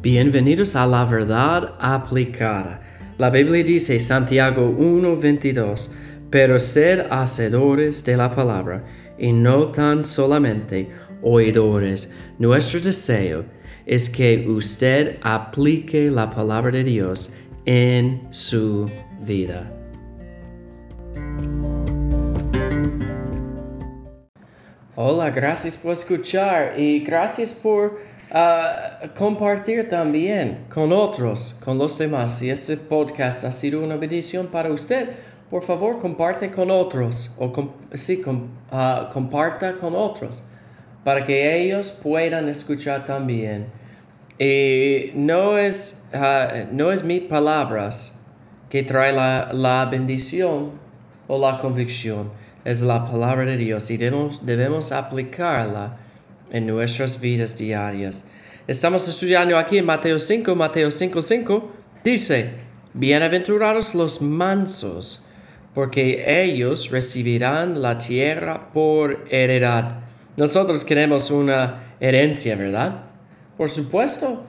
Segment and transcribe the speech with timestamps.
[0.00, 2.80] Bienvenidos a la verdad aplicada.
[3.18, 5.90] La Biblia dice Santiago 1:22,
[6.30, 8.84] pero sed hacedores de la palabra
[9.18, 10.88] y no tan solamente
[11.20, 12.14] oidores.
[12.38, 13.44] Nuestro deseo
[13.86, 17.32] es que usted aplique la palabra de Dios
[17.64, 18.88] en su
[19.20, 19.74] vida.
[24.94, 27.98] Hola, gracias por escuchar y gracias por
[28.30, 32.38] uh, compartir también con otros, con los demás.
[32.38, 35.10] Si este podcast ha sido una bendición para usted,
[35.50, 40.42] por favor comparte con otros o com sí, com uh, comparta con otros
[41.04, 43.66] para que ellos puedan escuchar también.
[44.38, 48.14] Y no es, uh, no es mis palabras
[48.68, 50.72] que trae la, la bendición
[51.26, 52.30] o la convicción
[52.64, 55.96] es la palabra de Dios y debemos, debemos aplicarla
[56.50, 58.26] en nuestras vidas diarias.
[58.66, 61.72] Estamos estudiando aquí en Mateo 5, Mateo 5, 5,
[62.04, 62.50] dice,
[62.94, 65.22] Bienaventurados los mansos,
[65.74, 70.00] porque ellos recibirán la tierra por heredad.
[70.36, 73.04] Nosotros queremos una herencia, ¿verdad?
[73.56, 74.44] Por supuesto.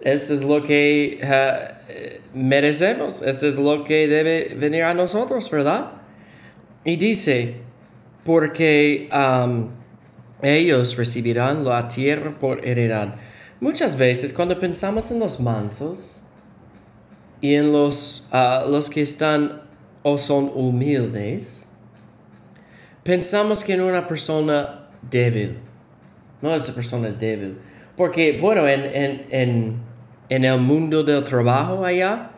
[0.00, 5.92] Esto es lo que uh, merecemos, esto es lo que debe venir a nosotros, ¿verdad?
[6.84, 7.56] Y dice,
[8.24, 9.08] porque
[10.42, 13.14] ellos recibirán la tierra por heredad.
[13.60, 16.20] Muchas veces cuando pensamos en los mansos
[17.40, 19.62] y en los, uh, los que están
[20.02, 21.68] o son humildes,
[23.04, 25.58] pensamos que en una persona débil.
[26.40, 27.56] No, esa persona es débil.
[27.96, 29.76] Porque, bueno, en, en, en,
[30.28, 32.30] en el mundo del trabajo allá,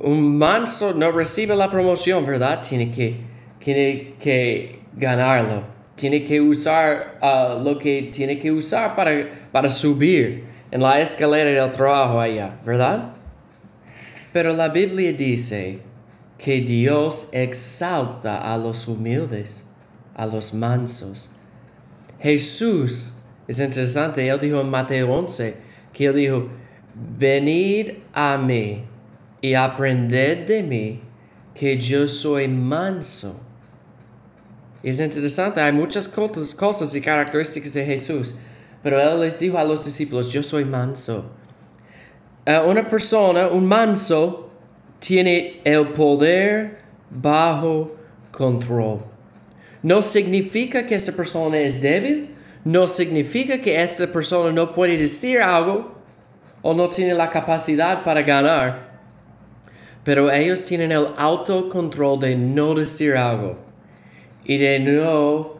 [0.00, 2.60] un manso no recibe la promoción, ¿verdad?
[2.60, 5.64] Tiene que tiene que ganarlo,
[5.96, 11.50] tiene que usar uh, lo que tiene que usar para, para subir en la escalera
[11.50, 13.14] del trabajo allá, ¿verdad?
[14.32, 15.80] Pero la Biblia dice
[16.36, 19.64] que Dios exalta a los humildes,
[20.14, 21.30] a los mansos.
[22.20, 23.14] Jesús,
[23.48, 25.56] es interesante, él dijo en Mateo 11,
[25.94, 26.48] que él dijo,
[26.94, 28.84] venid a mí
[29.40, 31.00] y aprended de mí,
[31.54, 33.45] que yo soy manso
[34.90, 38.36] es interesante, hay muchas cosas y características de Jesús,
[38.84, 41.28] pero Él les dijo a los discípulos, yo soy manso.
[42.46, 44.48] Uh, una persona, un manso,
[45.00, 47.96] tiene el poder bajo
[48.30, 49.00] control.
[49.82, 52.30] No significa que esta persona es débil,
[52.62, 55.96] no significa que esta persona no puede decir algo
[56.62, 59.00] o no tiene la capacidad para ganar,
[60.04, 63.65] pero ellos tienen el autocontrol de no decir algo
[64.46, 65.56] y de no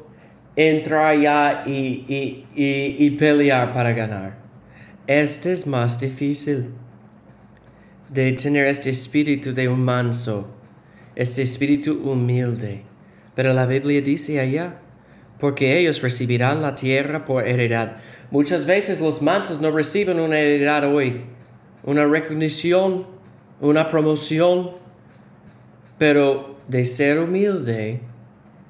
[0.54, 4.38] entrar ya y, y, pelear para ganar.
[5.06, 6.70] Este es más difícil
[8.08, 10.48] de tener este espíritu de un manso,
[11.14, 12.82] este espíritu humilde.
[13.34, 14.80] Pero la Biblia dice allá,
[15.38, 17.98] porque ellos recibirán la tierra por heredad.
[18.30, 21.22] Muchas veces los mansos no reciben una heredad hoy,
[21.84, 23.06] una recognición,
[23.60, 24.70] una promoción,
[25.98, 28.00] pero de ser humilde,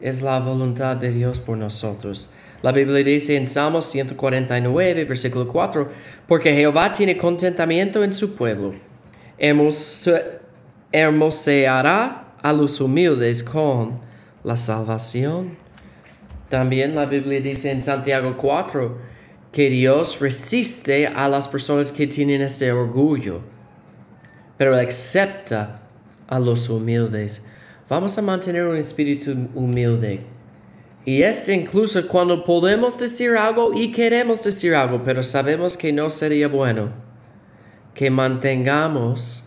[0.01, 2.31] es la voluntad de Dios por nosotros.
[2.63, 5.89] La Biblia dice en Salmos 149, versículo 4,
[6.27, 8.75] porque Jehová tiene contentamiento en su pueblo,
[10.93, 14.01] hermoseará a los humildes con
[14.43, 15.57] la salvación.
[16.49, 18.99] También la Biblia dice en Santiago 4
[19.53, 23.41] que Dios resiste a las personas que tienen este orgullo,
[24.57, 25.83] pero acepta
[26.29, 27.47] a los humildes.
[27.89, 30.21] Vamos a mantener un espíritu humilde.
[31.05, 36.11] Y este incluso cuando podemos decir algo y queremos decir algo, pero sabemos que no
[36.11, 36.91] sería bueno,
[37.95, 39.45] que mantengamos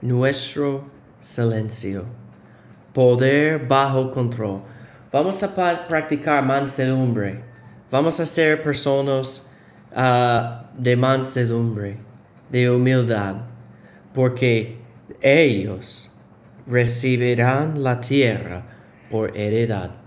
[0.00, 2.06] nuestro silencio,
[2.94, 4.62] poder bajo control.
[5.12, 5.54] Vamos a
[5.86, 7.44] practicar mansedumbre.
[7.90, 9.50] Vamos a ser personas
[9.92, 11.98] uh, de mansedumbre,
[12.50, 13.36] de humildad,
[14.14, 14.78] porque
[15.20, 16.10] ellos
[16.66, 18.62] recibirán la tierra
[19.10, 20.05] por heredad.